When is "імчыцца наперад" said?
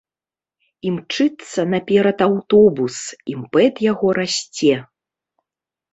0.91-2.17